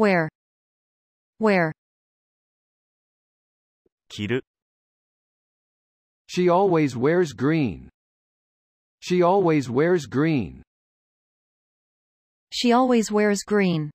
[0.00, 0.30] Where?
[1.38, 1.72] Where?
[4.08, 4.44] 着る、
[6.26, 7.90] She always wears green.
[9.00, 10.62] She always wears green.
[12.50, 13.90] She always wears green.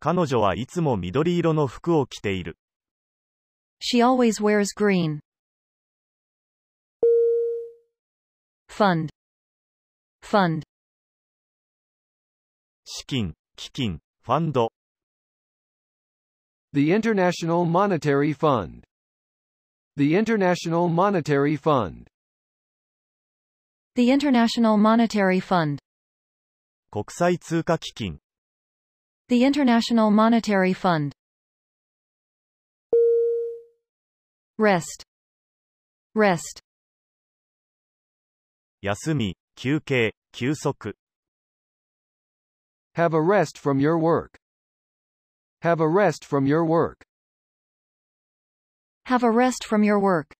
[0.00, 2.56] 彼女はいつも緑色の服を着ている。
[3.82, 5.20] She always wears green.
[8.70, 9.10] Fund.
[10.22, 10.62] Fund.
[12.86, 14.72] 資金、基金、ファンド、
[16.75, 18.83] The International Monetary Fund.
[19.97, 22.07] The International Monetary Fund.
[23.95, 25.79] The International Monetary Fund.
[26.91, 28.19] 国際通貨基金、
[29.29, 31.13] The International Monetary Fund.
[34.57, 35.05] Rest.
[36.13, 36.61] Rest.
[38.81, 40.95] 休み、休憩、休息、
[42.95, 44.37] Have a rest from your work.
[45.65, 47.03] Have a rest from your work.
[49.05, 50.35] Have a rest from your work.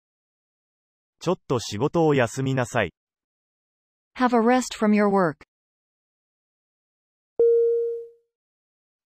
[1.20, 2.94] ちょっと仕事を休みなさい。
[4.18, 5.46] Have a rest from your work.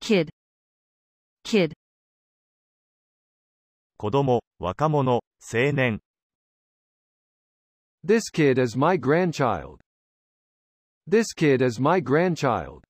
[0.02, 0.30] Kid.
[1.44, 1.74] Kid.
[3.98, 6.00] 子供、若者、青年、
[8.06, 9.82] This kid is my grandchild.
[11.08, 12.84] This kid is my grandchild.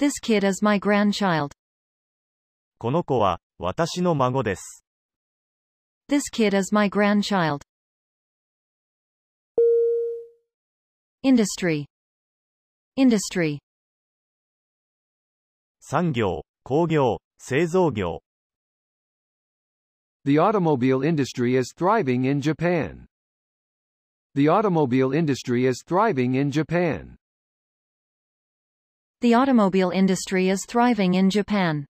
[0.00, 1.52] This kid is my grandchild.
[2.78, 4.84] この子は、私の孫です。
[6.08, 7.62] This kid is my grandchild.
[11.24, 11.86] Industry.
[12.96, 13.58] Industry.
[15.80, 18.20] 産業、工業、製造業、
[20.26, 23.06] The automobile industry is thriving in Japan.
[24.34, 27.16] The automobile industry is thriving in Japan.
[29.20, 31.86] The automobile industry is thriving in Japan.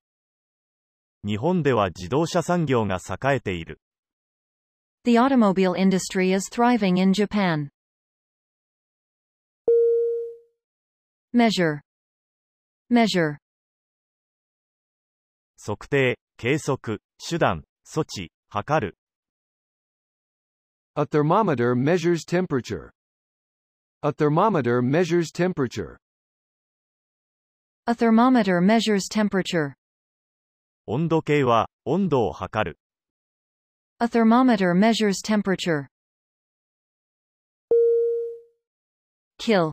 [1.25, 3.81] 日本では自動車産業が栄えている。
[5.05, 7.71] The automobile industry is thriving in Japan.
[11.33, 11.81] Measure.
[12.91, 13.39] Measure.
[15.59, 18.97] 測定、計測、手段、措置、測る。
[20.95, 22.93] A thermometer measures temperature.
[24.03, 25.99] A thermometer measures temperature.
[27.87, 29.75] A thermometer measures temperature.
[30.87, 32.79] 温度計は、温度を測る。
[33.99, 35.89] A thermometer measures temperature.
[39.39, 39.73] Kill.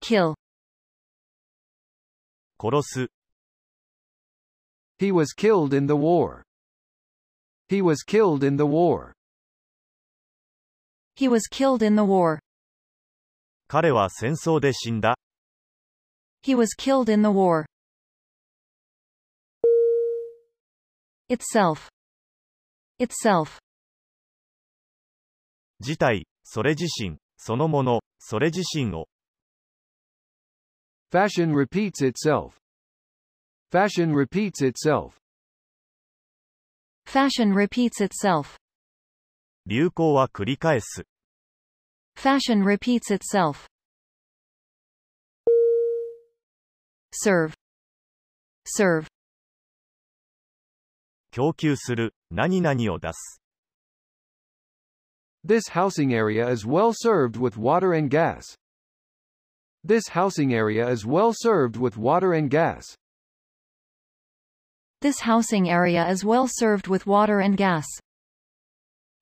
[0.00, 0.34] Kill.
[2.58, 3.08] 殺す、
[5.02, 6.44] He was killed in the war.
[7.68, 9.14] He was killed in the war.
[11.16, 12.38] He was killed in the war.
[13.66, 15.18] 彼は戦争で死んだ。
[16.42, 17.66] He was killed in the war.
[21.28, 21.88] Itself.
[22.98, 23.58] Itself.
[25.80, 29.08] 自体、それ自身、そのもの、それ自身を。
[31.10, 32.54] Fashion repeats itself.
[33.70, 35.18] Fashion repeats itself.
[37.06, 38.56] Fashion repeats itself.
[39.66, 41.04] 流行は繰り返す。
[42.16, 43.66] Fashion repeats itself.
[47.12, 47.52] Serve.
[48.66, 49.06] Serve.
[51.30, 53.42] 供給する、何々を出す。
[55.44, 58.56] This housing area is well served with water and gas.
[59.84, 62.96] This housing area is well served with water and gas.
[65.00, 67.84] This housing area is well served with water and gas.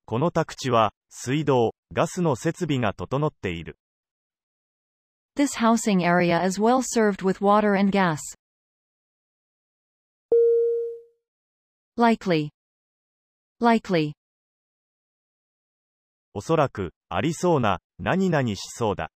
[0.04, 3.78] この宅地は、水道、ガスの設備が整っている。
[5.36, 8.20] This housing area is well served with water and gas.
[11.96, 12.50] Likely.
[13.60, 14.14] Likely.
[16.34, 19.10] おそらく、ありそうな、何々しそうだ。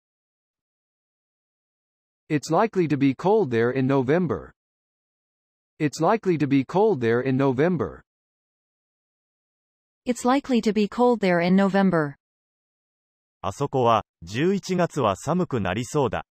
[2.30, 4.52] It's likely to be cold there in November.
[5.78, 8.02] It's likely to be cold there in November.
[10.06, 12.16] It's likely to be cold there in November.
[13.47, 16.25] あそこは、11月は寒くなりそうだ。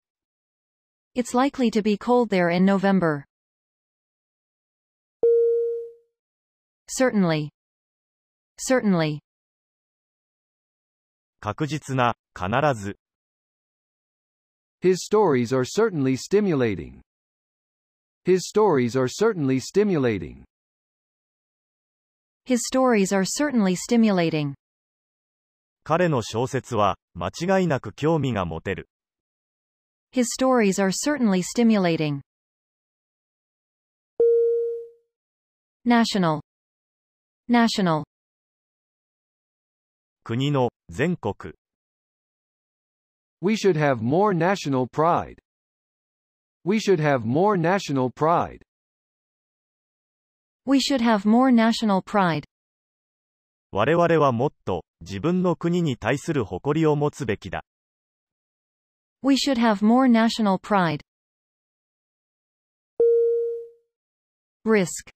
[1.16, 3.26] It's likely to be cold there in November.
[6.88, 7.52] Certainly.
[8.58, 9.20] Certainly.
[11.40, 12.50] 確実な、必
[12.82, 12.98] ず。
[14.82, 17.02] His stories are certainly stimulating.
[18.26, 20.46] His stories are certainly stimulating.
[22.46, 24.56] His stories are certainly stimulating.
[25.84, 28.88] 彼の小説は、間違いなく興味が持てる。
[30.14, 32.22] His stories are certainly stimulating.
[35.86, 36.42] National.
[37.50, 38.04] National.
[40.24, 41.54] 国の、全国。
[43.42, 45.40] We should have more national pride.
[46.64, 48.62] We should have more national pride.
[50.66, 52.46] We should have more national pride.
[53.74, 57.65] 我々はもっと、自分の国に対する誇りを持つべきだ。
[59.23, 61.01] We should have more national pride.
[64.65, 65.11] Risk.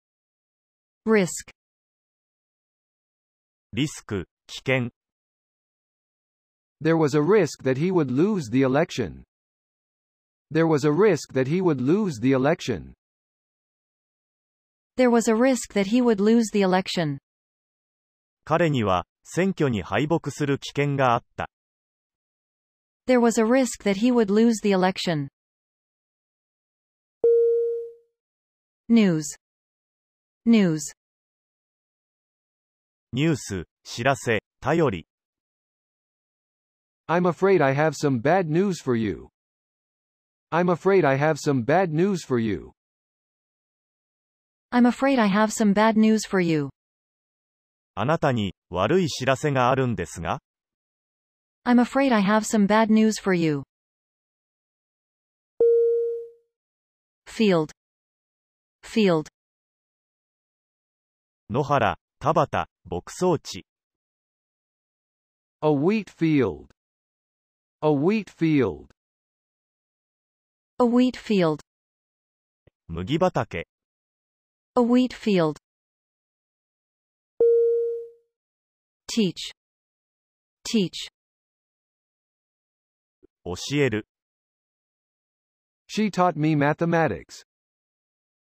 [1.07, 1.53] Risk.
[3.75, 4.91] リスク、危険。
[6.83, 9.25] There was a risk that he would lose the election.
[10.51, 12.95] There was a risk that he would lose the election.
[14.97, 17.19] There was a risk that he would lose the election.
[18.45, 21.49] 彼には、 選挙に敗北する危険があった。
[23.07, 25.29] There was a risk that he would lose the election.
[28.89, 29.25] News.
[30.47, 30.93] News.
[33.13, 35.07] ニュース、知らせ、頼り。
[37.09, 39.29] I'm afraid I have some bad news for you.
[40.51, 42.73] I'm afraid I have some bad news for you.
[44.71, 46.71] I'm afraid I have some bad news for you.
[48.00, 50.40] あなたに、悪い知らせがあるんですが
[51.66, 53.64] I'm afraid I have some bad news for you.
[57.26, 57.72] Field.
[58.84, 59.30] Field.
[61.50, 63.66] 野原、田畑、牧草地。
[65.62, 66.68] A wheat field.
[67.82, 68.92] A wheat field.
[70.78, 71.62] A wheat field.
[72.88, 73.66] 麦畑。
[74.76, 75.58] A wheat field.
[79.18, 79.52] Teach.
[80.64, 81.10] Teach.
[83.44, 84.08] 教える。
[85.88, 87.44] She taught me mathematics.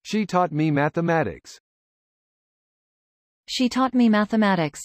[0.02, 1.60] She taught me mathematics.
[3.46, 4.80] She taught me mathematics.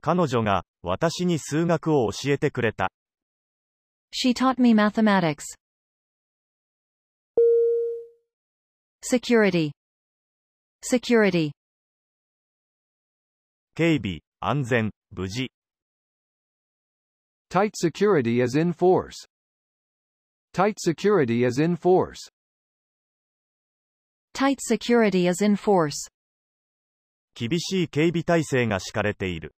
[0.00, 2.90] 彼女が、私に数学を教えてくれた。
[4.14, 5.44] She taught me mathematics.
[9.02, 9.72] Security.
[10.82, 11.52] Security.
[13.74, 15.50] 警備、安全、無事。
[17.48, 19.14] Tight security is in force.
[20.52, 22.18] Tight security is in force.
[24.34, 26.10] Tight security is in force.
[27.34, 29.54] 厳しい警備体制が敷かれている。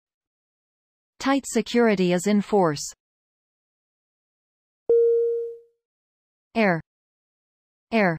[1.18, 2.94] Tight security is in force.
[6.54, 6.80] Air.
[7.90, 8.18] Air.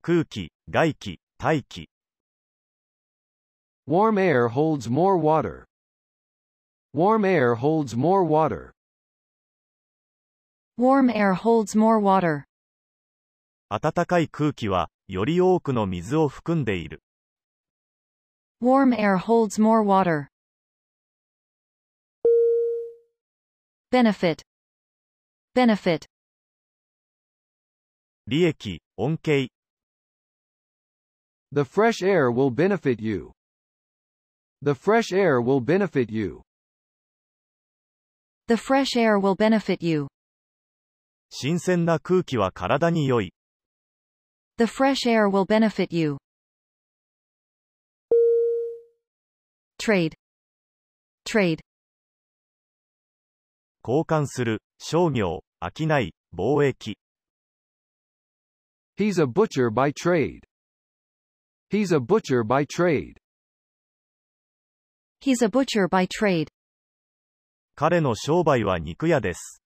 [0.00, 1.88] 空気、外気、大気。
[3.87, 5.65] Warm air holds more water.
[6.93, 8.71] Warm air holds more water.
[10.77, 12.45] Warm air holds more water.
[13.69, 17.01] 暖かい空気は、より多くの水を含んでいる。
[18.61, 20.27] Warm air holds more water.
[23.91, 24.43] Benefit.
[25.55, 26.05] Benefit.
[28.25, 29.49] 利益、恩恵。
[31.51, 33.33] The fresh air will benefit you.
[34.61, 36.41] The fresh air will benefit you.
[38.47, 40.07] The fresh air will benefit you.
[41.29, 43.33] 新鮮な空気は体に良い。
[44.57, 46.17] The fresh air will benefit you.
[49.79, 50.13] Trade.
[51.25, 51.59] Trade.
[53.83, 56.97] 交換する、商業、商い、貿易。
[58.97, 60.41] He's a butcher by trade.
[61.69, 63.15] He's a butcher by trade.
[65.20, 66.48] He's a butcher by trade.
[67.74, 69.62] 彼の商売は肉屋です。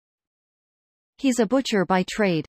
[1.18, 2.46] He's a butcher by trade.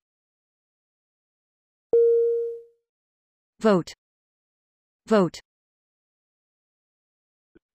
[3.59, 3.93] Vote.
[5.07, 5.39] Vote.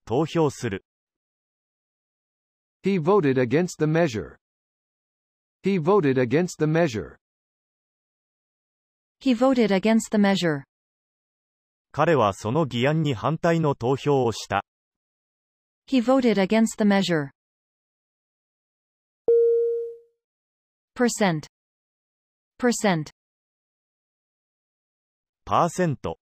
[0.05, 0.85] 投票する。
[2.83, 4.37] He voted against the measure.
[5.63, 7.17] He voted against the measure.
[9.21, 10.65] He voted against the measure.
[11.93, 14.65] 彼はその議案に反対の投票をした。
[15.88, 17.32] He voted against the measure.
[20.96, 21.48] Percent.
[22.58, 23.12] Percent.
[25.46, 26.20] パーセント。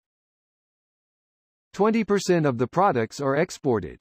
[1.74, 4.00] 20% of the products are exported.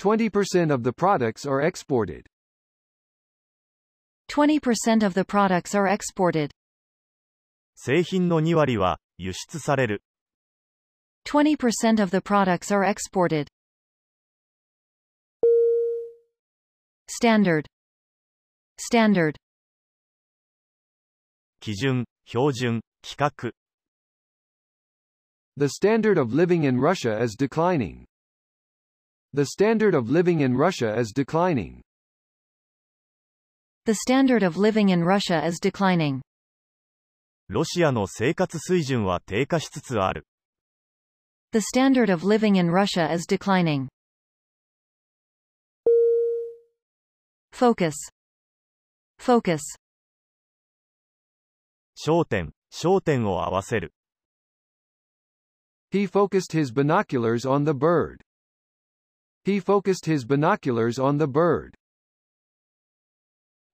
[0.00, 2.26] 20% of the products are exported.
[4.30, 6.50] 20% of the products are exported.
[7.74, 10.02] 製品の2割は、輸出される。
[11.26, 13.48] 20% of the products are exported.
[17.12, 17.66] Standard.
[18.78, 19.36] Standard.
[21.60, 23.52] 基準、標準、規格。
[25.56, 28.04] The standard of living in Russia is declining.
[29.34, 31.82] The standard of living in Russia is declining.
[33.84, 36.20] The standard of living in Russia is declining.
[37.48, 40.26] ロシアの生活水準は低下しつつある。
[41.52, 43.88] The standard of living in Russia is declining.
[47.53, 47.93] Focus.
[49.19, 49.61] Focus.
[51.95, 53.93] 焦点、焦点を合わせる。
[55.91, 58.21] He focused his binoculars on the bird.
[59.45, 61.75] He focused his binoculars on the bird.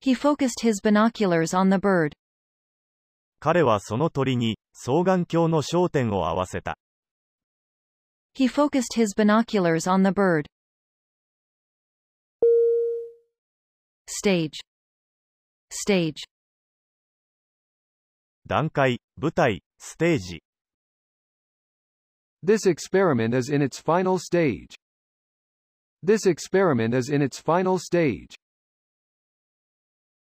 [0.01, 2.11] He focused his binoculars on the bird.
[3.39, 6.77] 彼はその鳥に、双眼鏡の焦点を合わせた。
[8.35, 10.47] He focused his binoculars on the bird.
[14.08, 14.60] Stage.
[15.70, 16.24] Stage.
[18.46, 20.42] 段階、舞台、ステージ。
[22.44, 24.74] This experiment is in its final stage.
[26.04, 28.34] This experiment is in its final stage.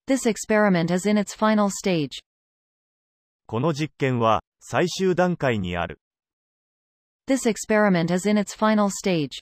[0.07, 2.21] This experiment is in its final stage.
[3.45, 6.01] この実験は、最終段階にある。
[7.27, 9.41] This experiment is in its final stage.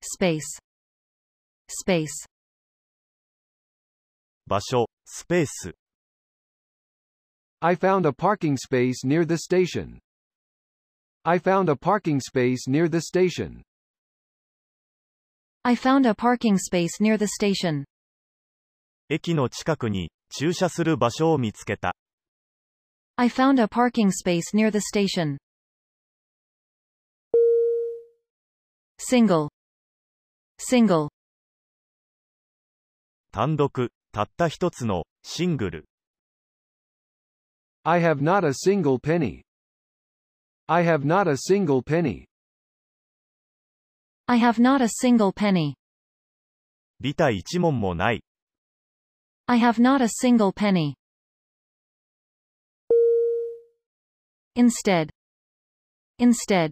[0.00, 0.58] Space.
[1.69, 2.25] Space.
[4.47, 5.75] 場所、スペース。
[7.59, 9.99] I found a parking space near the station.
[11.23, 13.63] I found a parking space near the station.
[15.63, 17.83] I found a parking space near the station.
[19.09, 21.93] 駅の近くに、駐車する場所を見つけた。
[23.17, 25.37] I found a parking space near the station.
[28.99, 29.49] Single.
[30.59, 31.09] Single.
[33.37, 35.85] 単独、たった一つの、シングル。
[37.83, 39.43] I have not a single penny.
[40.65, 42.25] I have not a single penny.
[44.25, 45.75] I have not a single penny.
[46.99, 48.23] ビタ一問もない。
[49.45, 50.95] I have not a single penny.
[54.55, 55.09] Instead.
[56.19, 56.71] Instead.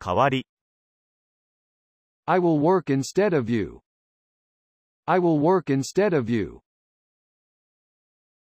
[0.00, 0.48] 代わり、
[2.24, 3.85] I will work instead of you.
[5.05, 6.61] I will work instead of you.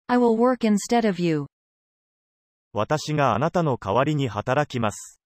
[0.08, 1.46] I will work instead of you.
[2.72, 5.18] 私があなたの代わりに働きます。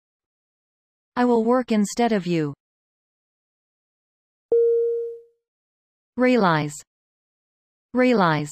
[1.15, 2.55] I will work instead of you.
[6.17, 6.73] Realize.
[7.95, 8.49] Realize.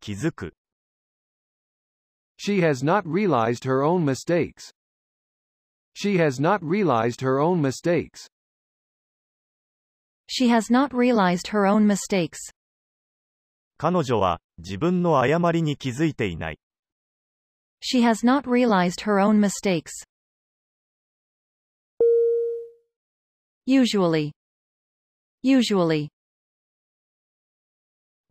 [0.00, 0.54] 気づく。
[2.36, 4.72] She has not realized her own mistakes.
[5.94, 8.28] She has not realized her own mistakes.
[10.28, 12.38] She has not realized her own mistakes.
[13.78, 16.58] 彼女は、自分の誤りに気づいていない。
[17.80, 19.90] She has not realized her own mistakes.
[23.66, 24.32] Usually.
[25.44, 26.08] Usually.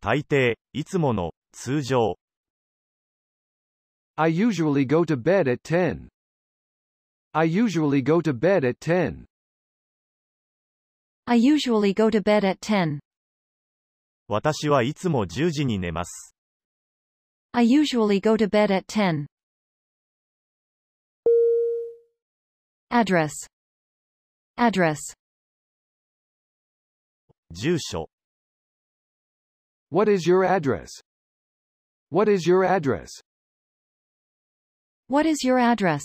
[0.01, 2.17] 大抵、いつもの、通常。
[4.15, 6.09] I usually go to bed at 10.
[7.33, 9.25] I usually go to bed at 10.
[11.25, 12.99] I usually go to bed at 10.
[14.27, 16.35] 私はいつも10時に寝ます。
[17.53, 19.27] I usually go to bed at 10.
[22.89, 23.31] Address.
[24.57, 24.99] Address.
[27.53, 28.09] 住所。
[29.89, 30.89] What is your address?
[32.09, 33.09] What is your address?
[35.07, 36.01] What is your address?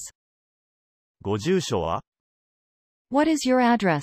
[1.22, 2.02] ご住所は
[3.10, 4.02] What is your address?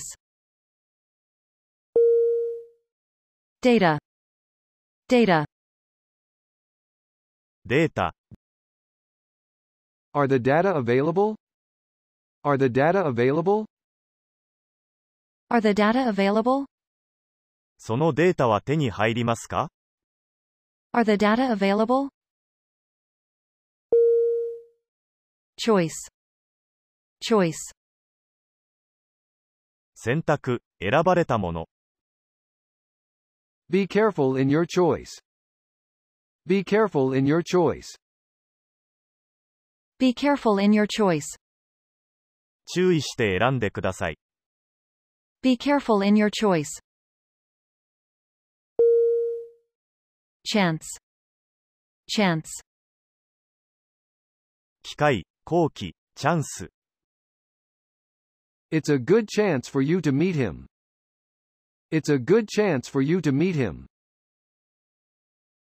[3.61, 3.99] Data.
[5.09, 5.43] Data.
[7.65, 8.15] データ。
[10.13, 11.35] Are the data available?
[12.41, 13.65] Are the data available?
[15.49, 16.67] Are the data available?
[17.77, 19.67] そのデータは手に入りますか
[20.93, 22.07] Are the data available?
[25.61, 25.89] Choice.
[27.21, 27.55] Choice.
[29.95, 31.65] 選択、選ばれたもの。
[33.70, 35.18] Be careful in your choice.
[36.46, 37.96] Be careful in your choice.
[39.98, 41.38] Be careful in your choice.
[42.66, 44.18] 注意して選んでください。
[45.42, 46.80] Be careful in your choice.
[50.46, 50.80] Chance.
[52.06, 52.62] Chance.
[54.82, 56.70] 機会、好機、チャンス。
[58.70, 60.66] It's a good chance for you to meet him.
[61.90, 63.86] It's a good chance for you to meet him.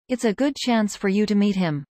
[0.07, 1.85] It's a good chance for you to meet him.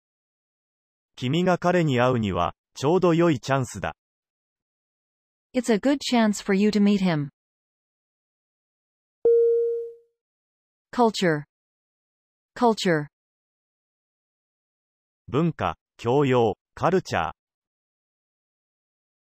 [1.17, 3.95] 君が彼に会うには、ちょうど良いチャンスだ。
[5.55, 7.31] It's a good chance for you to meet him.
[10.93, 11.45] Culture.
[12.57, 13.07] Culture.
[15.29, 17.33] 文化、教養、カルチャー。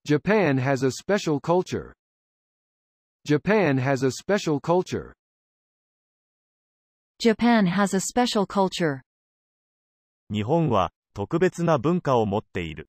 [0.06, 1.94] Japan has a special culture.
[3.26, 5.14] Japan has a special culture.
[7.20, 9.02] Japan has a special culture.
[10.32, 12.88] 日本は、特別な文化を持っている。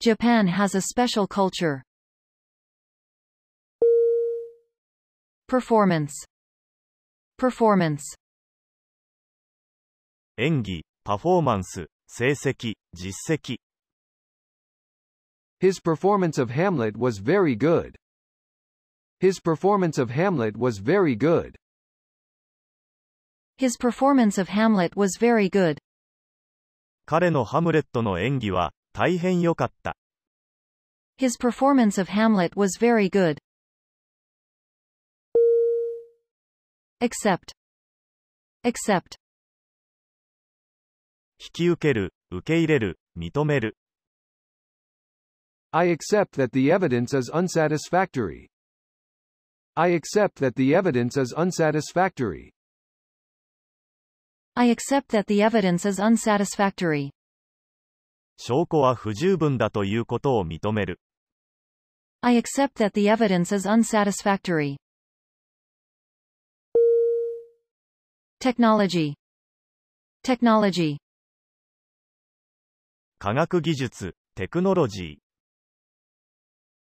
[0.00, 1.82] Japan has a special culture.
[5.48, 6.10] Performance.
[7.38, 8.00] Performance.
[10.36, 13.58] 演技、パフォーマンス、成績、実績。
[15.60, 17.96] His performance of Hamlet was very good.
[19.20, 21.56] His performance of Hamlet was very good.
[23.58, 25.78] His performance of Hamlet was very good.
[27.04, 29.96] 彼のハムレットの演技は、大変良かった。
[31.18, 33.38] His performance of Hamlet was very good.
[37.02, 37.52] Accept.
[38.64, 39.16] Accept.
[41.38, 43.76] 引き受ける、受け入れる、認める。
[45.72, 48.48] I accept that the evidence is unsatisfactory.
[49.77, 52.53] I accept that the evidence is unsatisfactory.
[54.55, 57.11] I accept that the evidence is unsatisfactory.
[58.37, 61.01] 証拠は不十分だということを認める。
[62.21, 64.77] I accept that the evidence is unsatisfactory.
[68.39, 69.15] Technology.
[70.23, 70.97] Technology.
[73.19, 75.24] 科学技術、テクノロジー。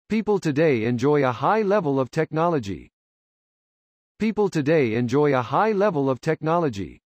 [0.08, 2.92] People today enjoy a high level of technology.
[4.20, 7.00] People today enjoy a high level of technology.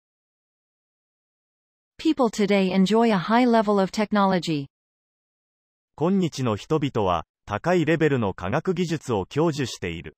[1.96, 4.66] People today enjoy a high level of technology.
[5.94, 10.16] 今日の人々は、高いレベルの科学技術を享受している。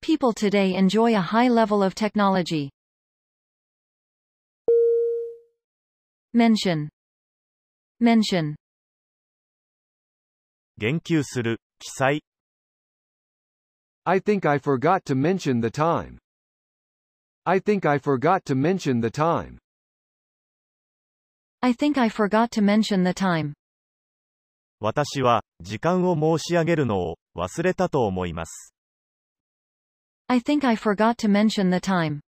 [0.00, 2.70] People today enjoy a high level of technology.
[6.32, 6.88] Mention.
[8.00, 8.54] Mention.
[10.78, 12.22] 言及する、記載。
[14.04, 16.18] I think I forgot to mention the time.
[17.44, 19.58] I think I forgot to mention the time.
[21.60, 23.54] I think I forgot to mention the time.
[24.78, 28.72] 私は、時間を申し上げるのを、忘れたと思います。
[30.28, 32.20] I think I forgot to mention the time.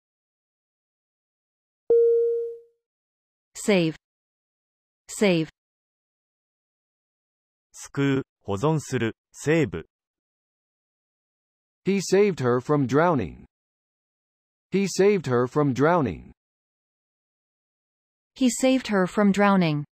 [3.54, 3.94] Save.
[5.08, 5.48] Save.
[7.83, 9.88] 救う、保存する、セーブ。
[11.87, 13.47] He saved her from drowning.
[14.71, 16.33] He saved her from drowning.
[18.35, 19.85] He saved her from drowning.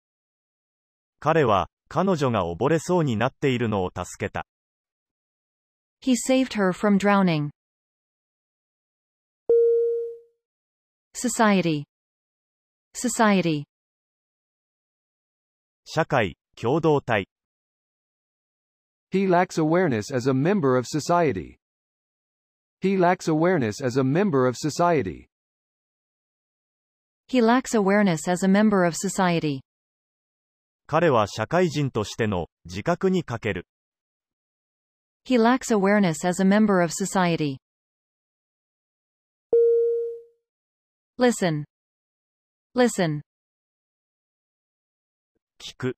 [1.21, 4.47] 彼は、彼女が溺れそうになっているのを助けた。
[6.03, 7.51] He saved her from drowning.
[11.15, 11.85] Society.
[12.93, 13.65] Society.
[15.85, 17.29] 社会、共同体。
[19.16, 21.58] He lacks awareness as a member of society.
[22.80, 25.28] He lacks awareness as a member of society.
[27.28, 29.62] He lacks awareness as a member of society.
[30.88, 33.66] 彼は社会人としての、自覚に欠ける。
[35.26, 37.58] He lacks awareness as a member of society.
[41.18, 41.66] Listen.
[42.76, 43.22] Listen.
[45.60, 45.96] 聞く。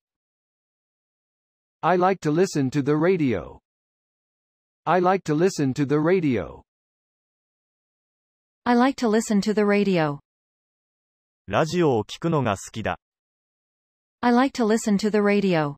[1.81, 3.59] I like to listen to the radio.
[4.85, 6.63] I like to listen to the radio.
[8.65, 10.19] I like to listen to the radio.
[11.47, 12.97] ラジオを聞くのが好きだ。
[14.21, 15.75] I like to listen to the radio.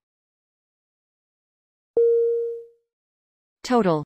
[3.64, 4.04] Total.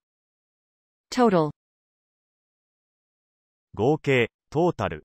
[1.11, 1.51] Total.
[3.75, 5.03] 合計、トータル。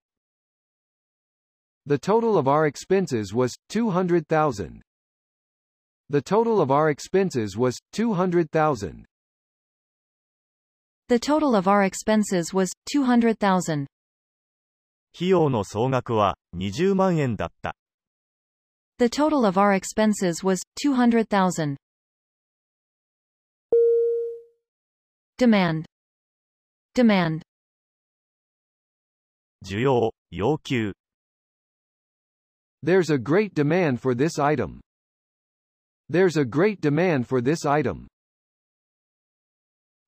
[1.87, 4.81] The total of our expenses was 200,000.
[6.11, 9.05] The total of our expenses was 200,000.
[11.09, 13.87] The total of our expenses was 200,000.
[15.14, 17.75] 費用の総額は、20万円だった。
[18.99, 21.77] The total of our expenses was 200,000.
[25.37, 25.85] Demand.
[26.94, 27.42] Demand.
[29.64, 30.94] 需要、要求。
[32.85, 34.81] There's a great demand for this item.
[36.09, 38.07] There's a great demand for this item.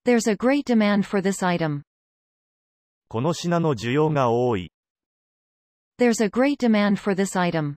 [0.05, 1.83] There's a great demand for this item.
[3.09, 4.71] この品の需要が多い。
[5.99, 7.77] There's a great demand for this item.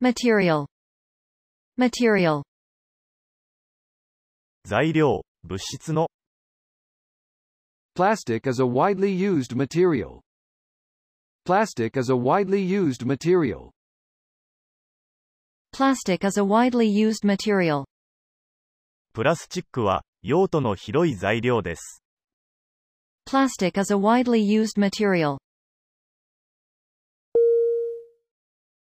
[0.00, 0.66] Material.
[1.76, 2.42] Material.
[4.64, 6.08] 材料、物質の、
[7.96, 10.20] Plastic is a widely used material.
[11.44, 13.72] Plastic is a widely used material.
[15.75, 17.83] Plastic is a widely used material.
[19.11, 22.01] プラスチックは、用途の広い材料です。
[23.27, 25.37] Plastic is a widely used material.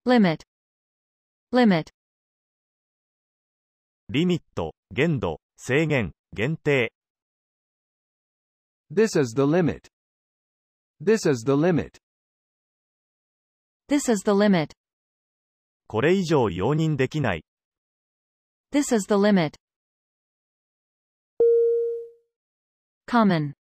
[0.06, 0.38] Limit.
[1.52, 1.90] Limit.
[4.08, 6.94] リミット、限度、制限、限定。
[8.90, 9.82] This is the limit.
[10.98, 11.98] This is the limit.
[13.90, 14.79] This is the limit.
[15.90, 17.44] これ以上容認できない。
[18.70, 19.56] This is the limit.
[23.08, 23.54] Common.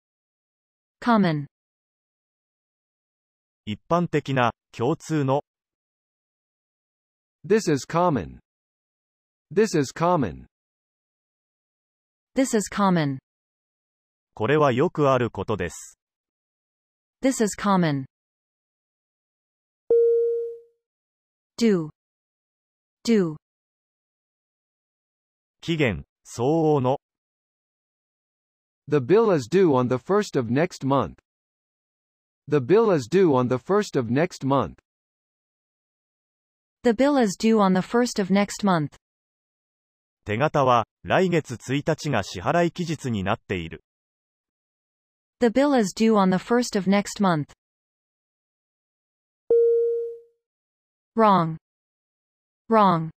[1.00, 1.46] Common.
[3.66, 5.46] 一般的な、共通の、
[7.48, 8.40] This is common.
[9.50, 10.48] This is common.
[12.36, 13.20] This is common.
[14.34, 15.98] これはよくあることです。
[17.24, 18.04] This is common.
[21.58, 21.97] Do.
[23.08, 23.38] Do.
[25.62, 27.00] 期限、相応の、
[28.90, 31.16] The bill is due on the first of next month.
[32.50, 34.80] The bill is due on the first of next month.
[36.84, 38.98] The bill is due on the first of next month.
[40.26, 43.86] 手形は、来月1日が支払い期日になっている。
[45.40, 47.54] The bill is due on the first of next month.
[51.16, 51.58] Wrong.
[52.70, 53.12] Wrong.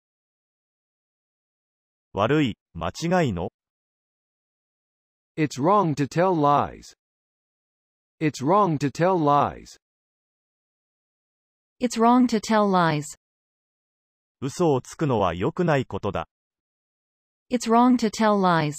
[2.12, 3.50] 悪い、間違いの、
[5.38, 6.96] It's wrong to tell lies.
[8.18, 9.78] It's wrong to tell lies.
[11.80, 13.04] It's wrong to tell lies.
[14.40, 16.28] 嘘をつくのは良くないことだ。
[17.50, 18.74] It's wrong to tell lies.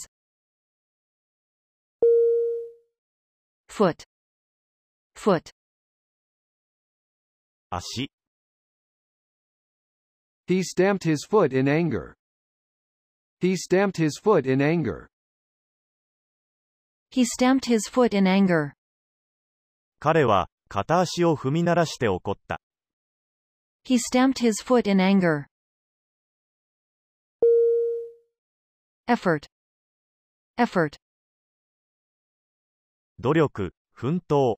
[3.70, 4.04] Foot.
[5.16, 5.52] Foot.
[7.70, 8.12] 足、
[10.49, 12.15] He stamped his foot in anger.
[13.41, 15.09] He stamped his foot in anger.
[17.11, 18.75] He stamped his foot in anger.
[20.01, 22.61] 彼は、片足を踏み鳴らして怒った。
[23.85, 25.47] He stamped his foot in anger.
[29.07, 29.47] Effort.
[30.59, 30.99] Effort.
[33.21, 34.57] 努力、奮闘、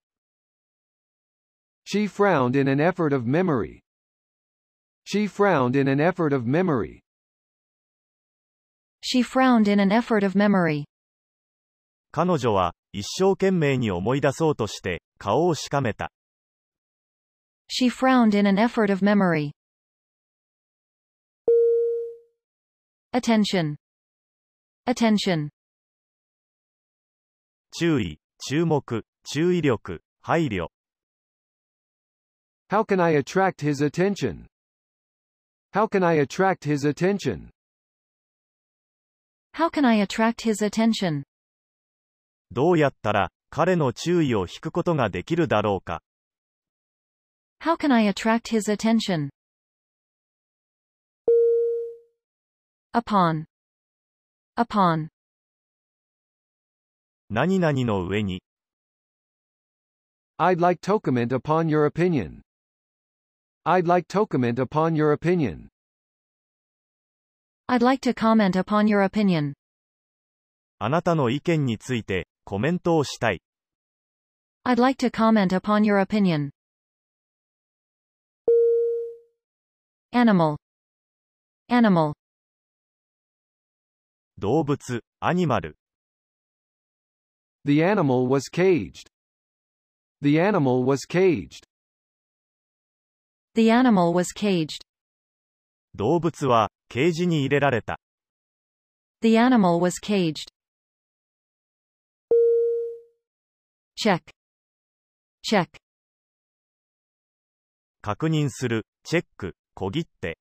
[1.84, 3.82] She frowned in an effort of memory.
[5.04, 7.02] She frowned in an effort of memory.
[9.00, 10.84] She frowned in an effort of memory.
[12.12, 16.10] 彼女は、一生懸命に思い出そうとして、顔をしかめた。
[17.68, 19.52] She frowned in an effort of memory.
[23.12, 23.76] Attention.
[24.86, 25.50] Attention.
[27.70, 30.68] 注意、注目、注意力、配慮。
[32.70, 34.46] How can I attract his attention?
[35.73, 37.49] How can I attract his attention?
[39.53, 41.23] How can I attract his attention?
[42.51, 46.01] どうやったら、彼の注意を引くことができるだろうか。
[47.61, 49.29] How can I attract his attention?
[52.93, 53.45] Upon.
[54.57, 55.07] Upon.
[57.29, 58.43] 何々の上に、
[60.37, 62.41] I'd like to comment upon your opinion.
[63.64, 65.68] I'd like to comment upon your opinion.
[67.68, 69.54] I'd like to comment upon your opinion.
[70.78, 73.42] あなたの意見について、コメントをしたい。
[74.64, 76.50] I'd like to comment upon your opinion.
[80.12, 80.56] Animal.
[81.68, 82.14] Animal.
[84.38, 85.76] 動物、アニマル。
[87.64, 89.08] The animal was caged.
[90.22, 91.66] The animal was caged.
[93.54, 94.82] The animal was caged.
[95.94, 97.98] 動物は、ケージに入れられた。
[99.22, 100.52] The animal was caged.
[103.96, 104.20] Check.
[105.42, 105.68] Check.
[108.02, 110.38] 確認する、チェック、小切って。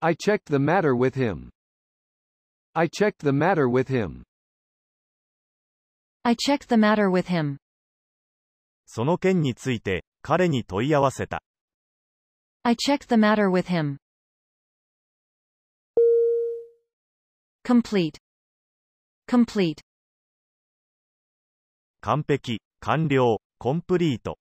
[0.00, 1.50] I checked the matter with him.
[2.74, 4.24] I checked the matter with him.
[6.24, 7.58] I checked the matter with him.
[8.86, 11.43] その件について、 彼に問い合わせた。
[12.63, 13.97] I checked the matter with him.
[17.63, 18.19] Complete.
[19.27, 19.81] Complete.
[22.01, 24.37] 完璧、完了、コンプリート。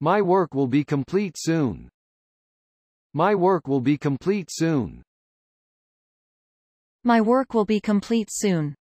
[0.00, 1.88] My work will be complete soon.
[3.14, 5.02] My work will be complete soon.
[7.04, 8.74] My work will be complete soon.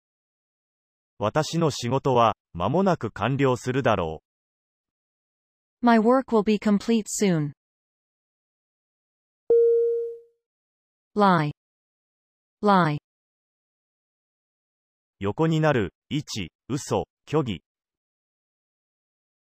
[1.18, 4.22] 私の仕事は、間もなく完了するだろ
[5.81, 7.53] My work will be complete soon.
[11.15, 11.51] Lie.
[12.61, 12.95] Lie.
[12.95, 12.97] う。
[15.19, 17.61] 横になる、位置、嘘、虚偽。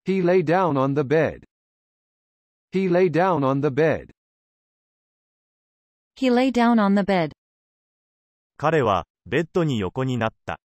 [0.06, 1.46] He lay down on the bed.
[2.72, 4.12] He lay down on the bed.
[6.18, 7.32] He lay down on the bed.
[8.58, 10.60] 彼は、ベッドに横になった。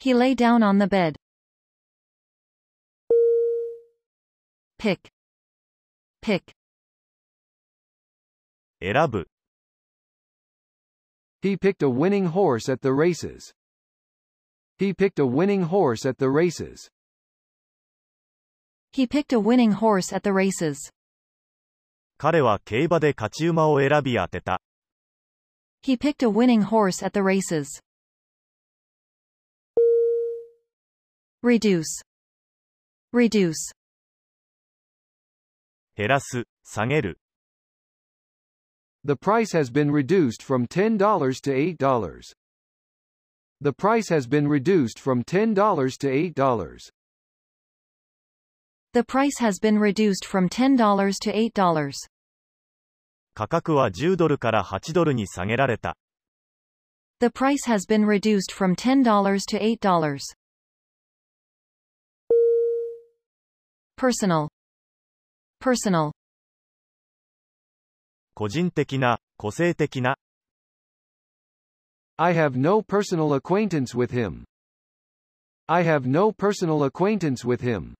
[0.00, 1.16] He lay down on the bed.
[4.78, 5.10] Pick.
[6.20, 6.54] Pick.
[8.80, 9.28] 選ぶ。
[11.42, 13.52] He picked a winning horse at the races.
[14.78, 16.90] He picked a winning horse at the races.
[18.92, 20.92] He picked a winning horse at the races.
[22.18, 24.60] 彼は競馬で勝ち馬を選び当てた。
[25.82, 27.80] He picked a winning horse at the races.
[31.42, 32.02] Reduce.
[33.12, 33.72] Reduce.
[35.96, 37.18] 減らす、下げる。
[39.04, 40.96] The price has been reduced from $10
[41.42, 42.34] to $8.
[43.60, 45.54] The price has been reduced from $10
[45.98, 46.92] to $8.
[48.92, 50.76] The price has been reduced from $10
[51.22, 51.92] to $8.
[53.34, 55.96] 価格は10ドルから8ドルに下げられた。
[57.20, 59.02] The price has been reduced from $10
[59.48, 60.18] to $8.
[63.96, 64.48] Personal.
[65.60, 66.12] Personal.
[68.34, 70.16] 個人的な、個性的な。
[72.16, 74.44] I have no personal acquaintance with him.
[75.66, 77.94] I have no personal acquaintance with him.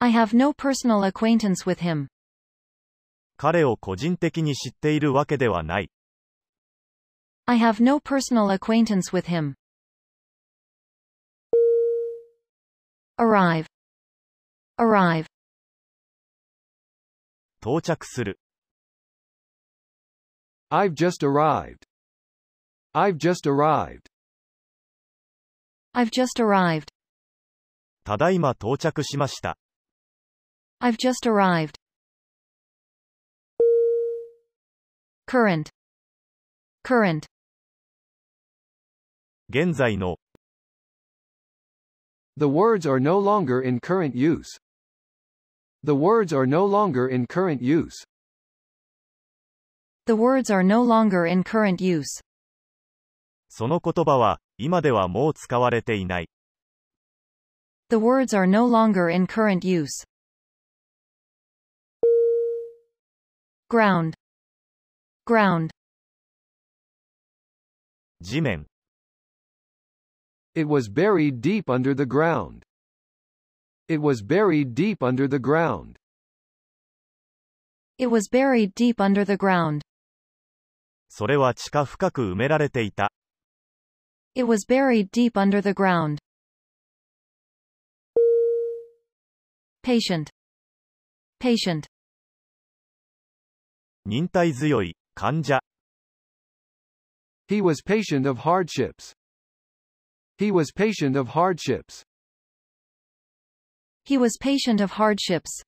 [0.00, 2.08] I have no personal acquaintance with him.
[3.36, 5.90] 彼を個人的に知っているわけではない。
[7.46, 9.54] I have no personal acquaintance with him.
[13.16, 13.66] Arrive.
[14.78, 15.26] Arrive.
[17.63, 18.39] 到着する。
[20.69, 21.85] I've just arrived.
[22.93, 24.09] I've just arrived.
[25.93, 26.89] I've just arrived.
[28.03, 29.57] ただいま到着しました。
[30.81, 31.75] I've just arrived.
[35.25, 35.69] Current.
[36.83, 37.27] Current.
[39.49, 40.17] 現在の、
[42.35, 44.59] The words are no longer in current use.
[45.84, 48.04] The words are no longer in current use.
[50.06, 52.20] The words are no longer in current use.
[53.48, 56.28] その言葉は、今ではもう使われていない。
[57.90, 60.04] The words are no longer in current use.
[63.70, 64.14] Ground.
[65.26, 65.70] Ground.
[68.20, 68.66] 地面、
[70.54, 72.62] It was buried deep under the ground.
[73.88, 75.96] It was buried deep under the ground.
[77.98, 79.82] It was buried deep under the ground.
[81.08, 83.10] それは地下深く埋められていた。
[84.34, 86.18] It was buried deep under the ground.
[89.82, 90.30] Patient.
[91.40, 91.86] Patient.
[94.04, 95.60] 忍耐強い、患者。
[97.48, 99.14] He was patient of hardships.
[100.38, 102.04] He was patient of hardships.
[104.04, 105.62] He was patient of hardships.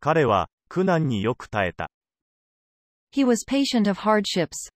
[0.00, 1.90] 彼は、苦難によく耐えた。
[3.12, 4.70] He was patient of hardships.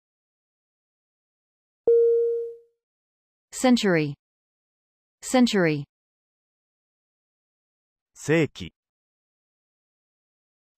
[3.51, 4.15] Century.
[5.21, 5.85] Century.
[8.13, 8.71] 世紀、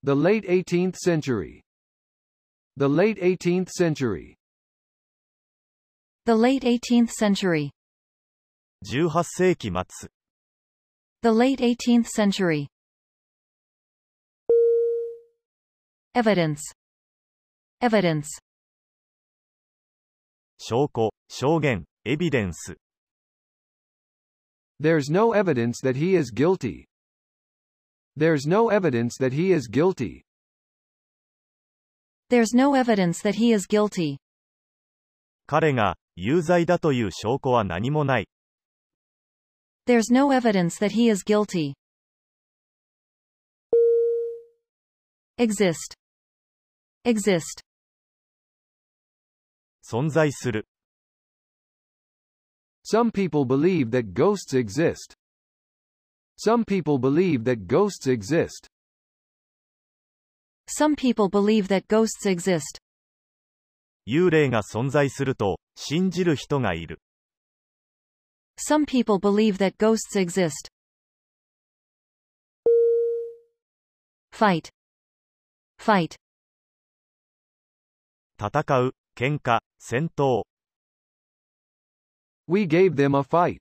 [0.04, 1.62] The late 18th century.
[2.76, 4.36] The late 18th century.
[6.26, 7.72] The late 18th century.
[8.84, 9.86] 18世紀末。
[11.26, 12.68] The late 18th century.
[16.14, 16.62] Evidence.
[17.80, 18.28] Evidence.
[20.58, 22.78] 証拠、証言、エビデンス。
[24.80, 26.86] There's no evidence that he is guilty.
[28.18, 30.24] There's no evidence that he is guilty.
[32.30, 34.18] There's no evidence that he is guilty.
[35.48, 38.28] 彼が、有罪だという証拠は何もない。
[39.88, 41.74] There's no evidence that he is guilty.
[45.38, 45.96] Exist.
[47.04, 47.62] Exist.
[49.84, 50.68] 存在する。
[52.84, 55.16] Some people believe that ghosts exist.
[56.38, 58.68] Some people believe that ghosts exist.
[60.68, 62.80] Some people believe that ghosts exist.
[64.08, 67.00] 幽霊が存在すると、信じる人がいる。
[68.58, 70.70] Some people believe that ghosts exist.
[74.32, 74.70] Fight.
[75.78, 76.16] Fight.
[78.38, 80.44] 戦う、喧嘩、戦闘。
[82.48, 83.60] We gave them a fight.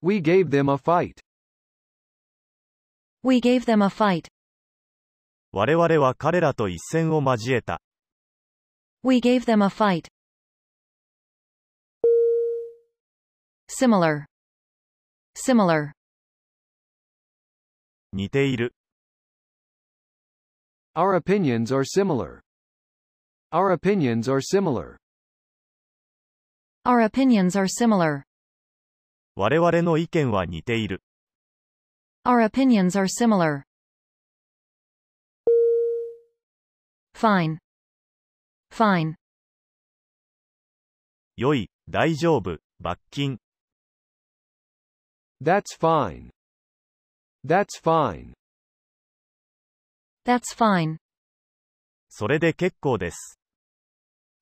[0.00, 1.20] We gave them a fight.
[3.22, 4.28] We gave them a fight.
[5.52, 7.80] 我々は彼らと一戦を交えた。
[9.04, 10.08] We gave them a fight.
[13.68, 14.26] Similar.
[15.34, 15.92] Similar.
[18.12, 18.74] 似ている。
[20.94, 22.40] Our opinions are similar.
[23.50, 24.98] Our opinions are similar.
[26.84, 28.24] Our opinions are similar.
[29.36, 31.02] 我々の意見は似ている。
[32.24, 33.62] Our opinions are similar.
[37.14, 37.58] Fine.
[38.70, 39.14] Fine.
[41.36, 43.38] 良い、大丈夫、罰金。
[45.40, 46.30] That's fine.
[47.44, 48.34] That's fine.
[50.24, 50.98] That's fine.
[52.08, 53.38] それで結構です。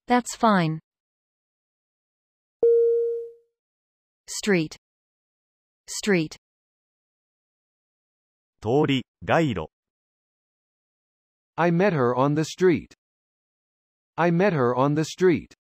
[0.07, 0.79] That's fine.
[4.27, 4.75] Street.
[5.87, 6.37] Street.
[8.61, 9.71] 通り、街路。
[11.55, 12.95] I met her on the street.
[14.15, 15.55] I met her on the street.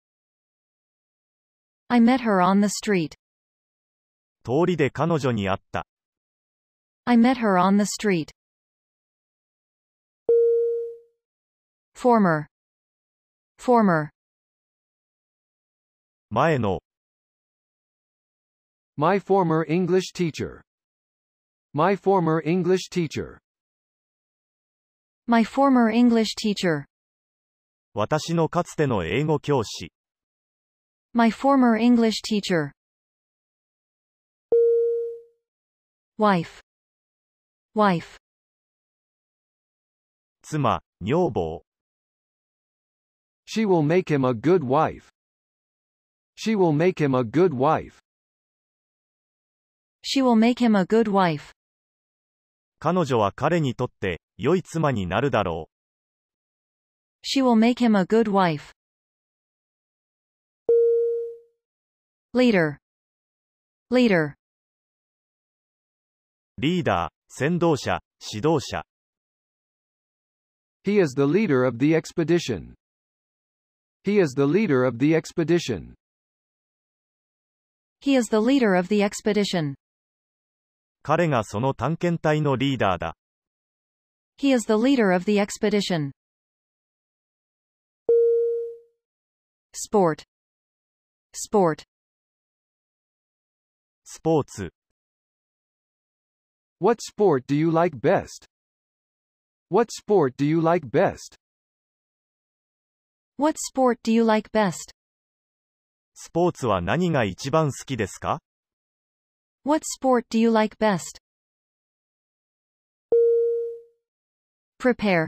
[1.90, 3.16] I met her on the street.
[4.45, 5.87] 通りで彼女に会った。
[7.05, 8.31] I met her on the street.
[11.95, 12.47] Former.
[13.59, 14.11] Former.
[16.31, 16.81] 前の、
[18.97, 20.63] My former English teacher.
[21.73, 23.39] My former English teacher.
[25.27, 26.85] My former English teacher.
[27.95, 29.93] 私のかつての英語教師。
[31.13, 32.73] My former English teacher.
[36.19, 36.61] Wife.
[37.75, 38.19] Wife.
[40.43, 41.65] 妻、女房。
[43.47, 45.09] She will make him a good wife.
[46.35, 47.99] She will make him a good wife.
[50.03, 51.53] She will make him a good wife.
[52.79, 55.71] 彼女は彼にとって、良い妻になるだろ
[57.23, 58.73] She will make him a good wife.
[62.35, 62.79] Leader.
[63.91, 64.35] Leader.
[66.59, 66.61] う。
[66.61, 68.85] リーダー、先導者、指導者。
[70.85, 72.75] He is the leader of the expedition.
[74.05, 75.95] He is the leader of the expedition.
[78.01, 79.77] He is the leader of the expedition.
[81.05, 83.17] 彼がその探検隊のリーダーだ。
[84.39, 86.11] He is the leader of the expedition.
[89.73, 90.25] Sport.
[91.33, 91.85] Sport.
[94.05, 94.73] スポーツ。
[96.82, 98.46] What sport do you like best?
[99.70, 101.36] What sport do you like best?
[103.38, 104.94] What sport do you like best?
[106.14, 108.40] スポーツは何が一番好きですか
[109.64, 111.20] What sport do you like best?
[114.80, 115.28] Prepare.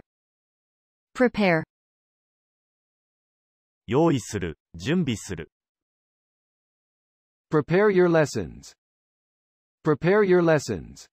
[1.15, 1.63] Prepare.
[3.87, 5.51] 用意する、準備する。
[7.51, 8.73] Prepare your lessons.
[9.83, 11.07] Prepare your lessons.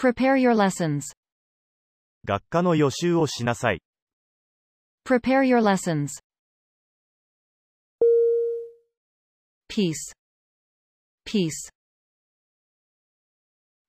[0.00, 1.12] Prepare your lessons.
[2.24, 3.82] 学科の予習をしなさい。
[5.04, 6.20] Prepare your lessons.
[9.68, 10.12] Peace.
[11.26, 11.72] Peace.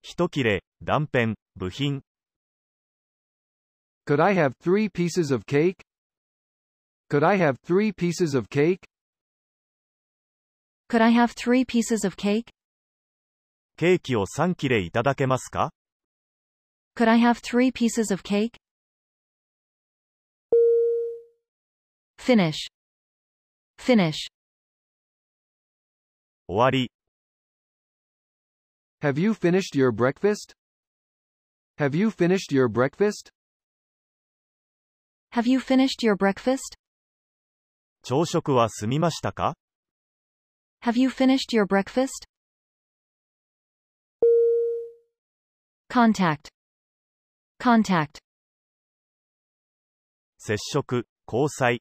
[0.02, 2.02] 一切れ、断片、部品。
[4.08, 5.86] Could I have three pieces of cake?
[7.12, 8.80] Could I have three pieces of cake?
[10.90, 12.46] Could I have three pieces of cake?
[13.78, 15.70] ケーキを3切れいただけますか
[16.97, 18.57] Could I have three pieces of cake?
[22.19, 22.69] Finish.
[23.79, 24.29] Finish.
[26.49, 26.91] 終わり。
[29.03, 30.55] Have you finished your breakfast?
[31.79, 33.31] Have you finished your breakfast?
[35.33, 36.77] Have you finished your breakfast?
[38.03, 39.55] 朝食は済みましたか
[40.85, 42.27] Have you finished your breakfast?
[45.89, 46.49] Contact.
[47.59, 48.19] Contact.
[50.39, 51.81] 接触、交際。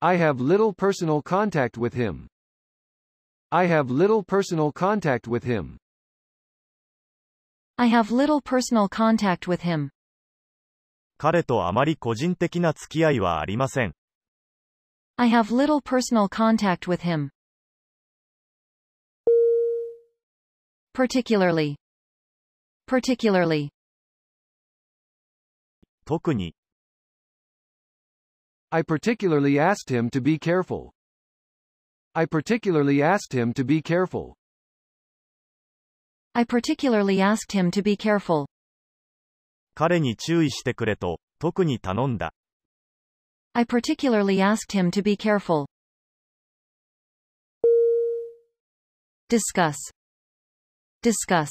[0.00, 2.26] I have little personal contact with him.
[3.50, 5.78] I have little personal contact with him.
[7.76, 9.90] I have little personal contact with him.
[11.18, 13.94] 彼とあまり個人的な付き合いはありません。
[15.16, 17.30] I have little personal contact with him.
[20.92, 21.76] Particularly.
[22.86, 23.70] Particularly.
[26.07, 26.55] 特に、
[28.69, 30.91] I particularly asked him to be careful.
[32.13, 34.35] I particularly asked him to be careful.
[36.33, 38.45] I particularly asked him to be careful.
[39.75, 42.33] 彼に注意してくれと、特に頼んだ。
[43.51, 45.65] I particularly asked him to be careful.
[49.29, 49.75] Discuss.
[51.03, 51.49] Discuss.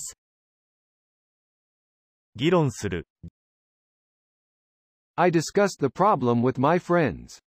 [2.36, 3.06] 議論する。
[5.18, 7.40] I discussed the problem with my friends.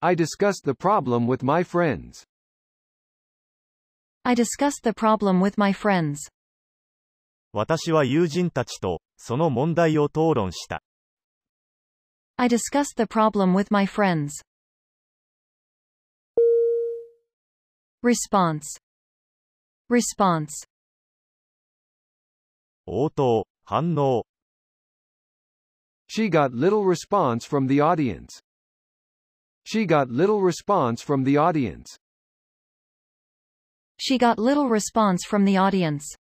[0.00, 2.24] I discussed the problem with my friends.
[4.24, 6.30] I discussed the problem with my friends.
[7.52, 10.84] 私は友人たちと、その問題を討論した。
[12.36, 14.30] I discussed the problem with my friends.
[18.04, 18.62] Response.
[19.90, 20.68] Response.
[22.86, 24.24] 応答、反応。
[26.07, 28.41] She got little response from the audience.
[29.63, 31.97] She got little response from the audience.
[33.97, 36.17] She got little response from the audience.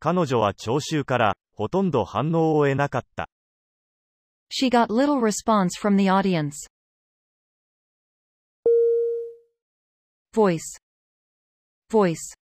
[0.00, 3.28] 彼女は聴衆から、ほとんど反応を得なかった。
[4.50, 6.52] She got little response from the audience.
[10.32, 10.78] Voice.
[11.90, 12.34] Voice.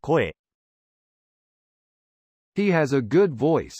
[0.00, 0.34] 声、
[2.56, 3.74] He has a good voice.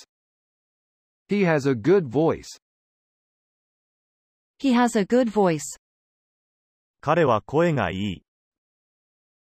[1.29, 2.49] He has a good voice.
[4.59, 5.79] He has a good voice.
[7.01, 8.23] 彼は声がいい。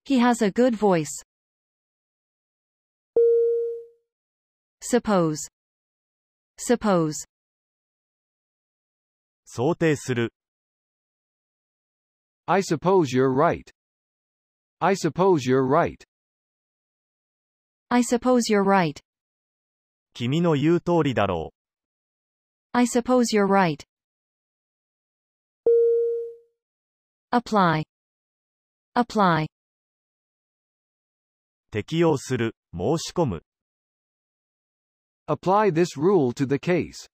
[0.04, 1.08] He has a good voice.
[4.80, 5.48] Suppose.
[6.58, 7.26] Suppose.
[9.44, 10.32] 想定する。
[12.46, 13.70] I suppose you're right.
[14.80, 16.02] I suppose you're right.
[17.90, 19.00] I suppose you're right.
[20.13, 22.77] 君の言う通りだろう。
[22.77, 23.83] I suppose you're right.
[27.31, 27.83] Apply.
[28.95, 29.47] Apply.
[31.71, 33.43] 適用する、申し込む。
[35.27, 37.07] Apply this rule to the case.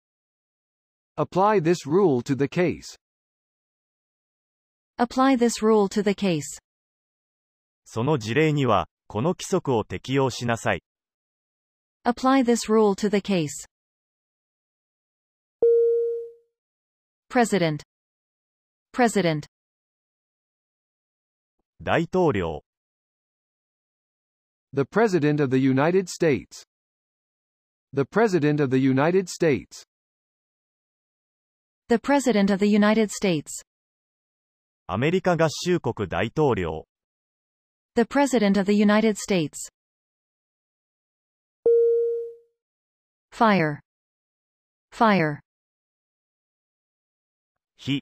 [1.15, 2.97] Apply this rule to the case.
[4.97, 6.59] Apply this rule to the case.
[7.85, 10.83] その事例には、この規則を適用しなさい。
[12.04, 13.66] Apply this rule to the case.
[17.28, 17.82] President.
[18.92, 19.46] President.
[21.82, 22.62] 大統領、
[24.72, 26.64] The President of the United States.
[27.92, 29.84] The President of the United States.
[31.88, 33.62] The President of the United States.
[34.86, 36.86] アメリカ合衆国大統領、
[37.94, 39.70] The President of the United States.
[43.32, 43.80] Fire.
[44.92, 45.40] Fire.
[47.76, 48.00] 火、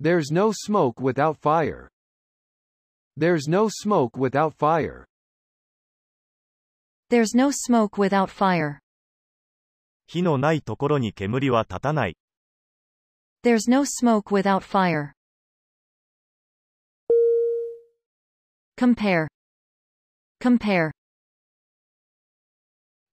[0.00, 1.88] There's no smoke without fire.
[3.16, 5.04] There's no smoke without fire.
[7.10, 8.78] There's no smoke without fire.
[10.06, 12.16] 火のないところに煙は立たない。
[13.44, 15.12] There's no smoke without fire.
[18.76, 19.28] Compare.
[20.40, 20.92] Compare.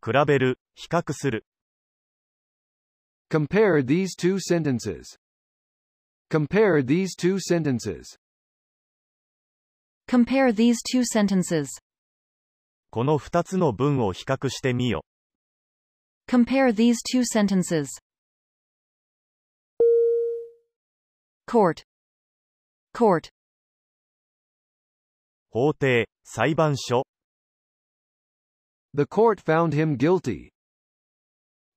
[0.03, 1.45] 比べる、比較する。
[3.31, 5.19] Compare these two sentences.
[6.31, 8.19] Compare these two sentences.
[10.09, 11.69] Compare these two sentences.
[12.91, 15.05] この二つの文を比較してみよ。
[16.27, 17.89] Compare these two sentences.
[21.47, 21.85] Court.
[22.93, 23.31] Court.
[25.51, 27.05] 法廷、裁判所、
[28.94, 30.52] The court found him guilty.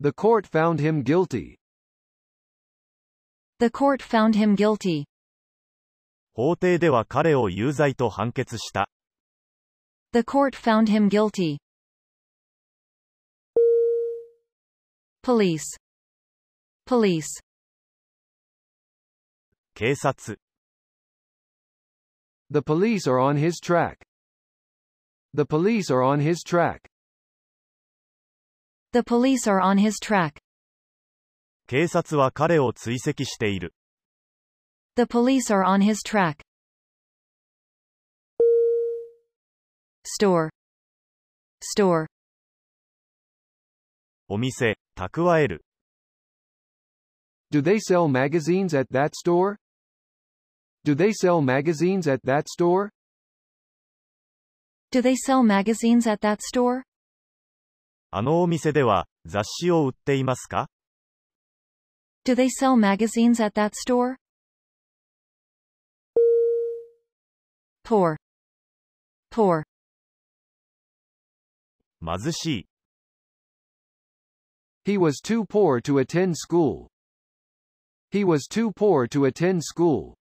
[0.01, 1.59] The court found him guilty.
[3.59, 5.07] The court found him guilty.
[6.35, 8.89] 法廷では彼を有罪と判決した。
[10.13, 11.59] The court found him guilty.
[15.23, 15.77] Police.
[16.87, 17.43] Police.
[19.75, 20.39] 警察、
[22.51, 23.99] The police are on his track.
[25.35, 26.89] The police are on his track.
[28.93, 30.41] The police are on his track.
[31.67, 33.75] 警察は彼を追跡している。
[34.97, 36.43] The police are on his track.
[40.05, 40.51] Store.
[41.61, 42.07] Store.
[44.29, 45.65] お店、蓄える。
[47.51, 49.57] Do they sell magazines at that store?
[50.85, 52.91] Do they sell magazines at that store?
[54.91, 56.85] Do they sell magazines at that store?
[58.13, 60.69] あのお店では、雑誌を売っていますか
[62.25, 64.17] Do they sell magazines at that store?
[67.85, 68.17] Poor.
[69.31, 69.65] Poor.
[72.01, 72.69] 貧しい。
[74.85, 76.89] He was too poor to attend school.
[78.11, 80.15] He was too poor to attend school.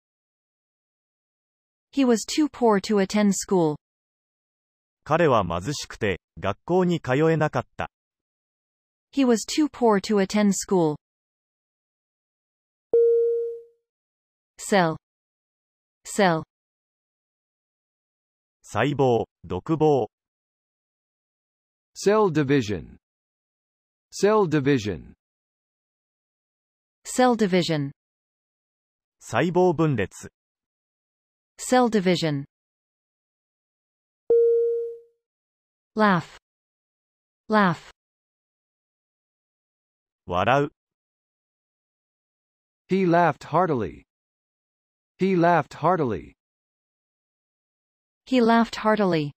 [1.91, 3.77] He was too poor to attend school.
[5.04, 7.90] 彼は貧しくて、学校に通えなかった。
[9.12, 10.96] He was too poor to attend school.
[14.58, 14.96] Cell.
[16.04, 16.44] Cell.
[18.62, 20.08] 細胞、独房。
[21.94, 22.98] Cell division.
[24.12, 25.14] Cell division.
[27.04, 27.90] Cell division.
[29.20, 30.30] 細胞分裂。
[31.58, 32.44] Cell division.
[35.99, 36.37] Laugh.
[37.47, 37.91] Laugh.
[40.27, 40.71] 笑う。
[42.89, 44.03] He laughed heartily.
[45.19, 46.33] He laughed heartily.
[48.25, 49.31] He laughed heartily.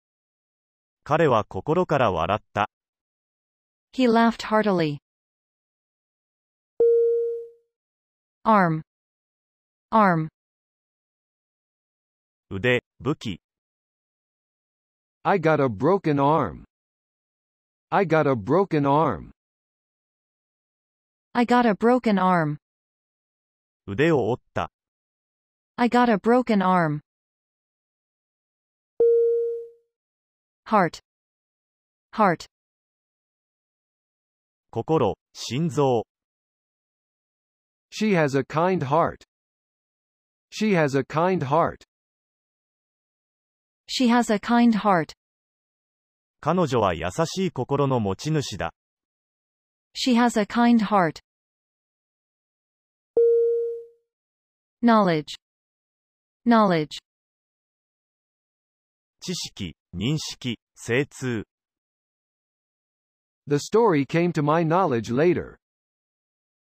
[1.04, 2.70] 彼は心から笑った。
[3.94, 5.00] He laughed heartily.
[8.44, 8.82] Arm.
[9.92, 10.30] Arm.
[12.52, 13.40] 腕、武器。
[15.24, 16.66] I got a broken arm.
[17.92, 19.32] I got a broken arm.
[21.34, 22.58] I got a broken arm.
[23.88, 24.72] 腕を折った。
[25.78, 27.02] I got a broken arm.
[30.68, 31.00] Heart.
[32.14, 32.46] Heart.
[34.72, 36.06] 心、心臓。
[37.90, 39.26] She has a kind heart.
[40.50, 41.86] She has a kind heart.
[43.90, 45.14] She has a kind heart.
[46.42, 48.74] 彼女は優しい心の持ち主だ。
[49.94, 51.20] She has a kind heart.
[54.82, 55.36] Knowledge.
[56.46, 57.00] Knowledge.
[59.22, 61.48] 知識、認識、精通。
[63.48, 65.58] The story came to my knowledge later.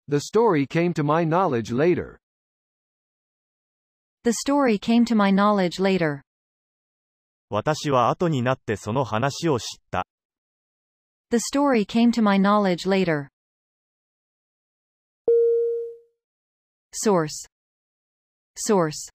[0.08, 2.20] The story came to my knowledge later.
[4.22, 6.22] The story came to my knowledge later.
[7.53, 10.07] 私は後になってその話を知った。
[11.31, 13.27] The story came to my knowledge later.
[16.93, 17.45] Source.
[18.55, 19.09] Source.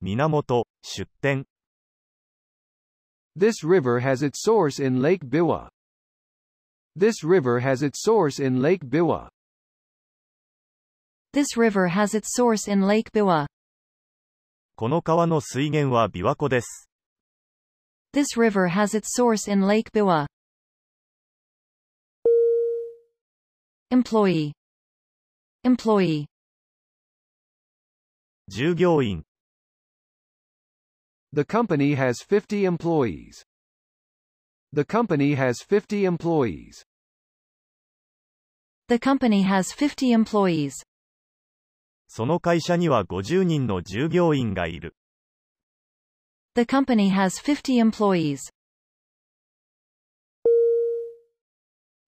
[0.00, 1.44] 源、出典。
[3.36, 5.68] This river has its source in Lake Biwa.
[6.94, 9.28] This river has its source in Lake Biwa.
[11.32, 13.46] This river has its source in Lake Biwa.
[14.76, 16.88] この川の水源は琵琶湖です。
[18.14, 20.26] This river has its source in Lake Biwa.
[23.90, 24.52] Employee.
[25.64, 26.26] Employee.
[28.48, 29.24] 従業員、
[31.34, 33.42] The company has 50 employees.
[34.74, 36.84] The company has 50 employees.
[38.88, 40.81] The company has 50 employees.
[42.11, 44.95] その会社には50人の従業員がいる。
[46.55, 48.39] The company has 50 employees.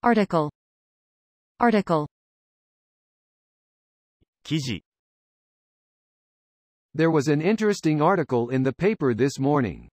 [0.02, 0.50] Article.
[1.60, 2.08] Article.
[4.44, 4.84] 記事、
[6.96, 9.90] There was an interesting article in the paper this morning.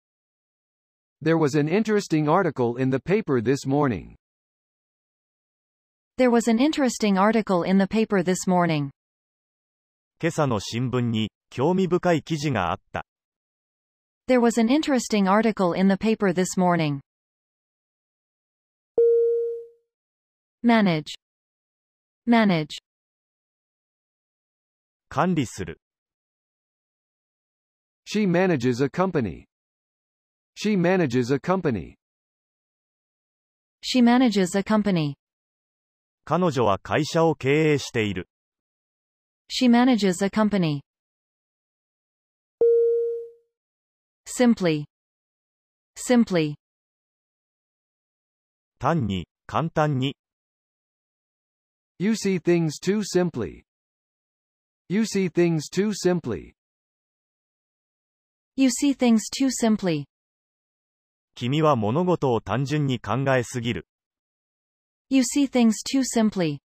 [1.20, 4.16] There was an interesting article in the paper this morning.
[6.16, 8.90] There was an interesting article in the paper this morning.
[10.22, 13.07] 今朝の新聞に、興味深い記事があった。
[14.28, 16.99] There was an interesting article in the paper this morning.
[20.63, 21.15] Manage.
[22.28, 22.67] Manage.
[25.09, 25.82] 管理する。
[28.05, 29.45] She manages a company.
[30.55, 31.95] She manages a company.
[33.82, 35.15] She manages a company.
[36.26, 38.28] 彼女は会社を経営している。
[39.50, 40.82] She manages a company.
[44.26, 44.84] Simply.
[45.96, 46.57] Simply.
[48.78, 50.16] 単に、簡単に、
[51.98, 53.64] You see things too simply.
[54.88, 56.52] You see things too simply.
[58.57, 60.04] You see things too simply.
[61.34, 63.86] 君は物事を単純に考えすぎる。
[65.09, 66.59] You see things too simply.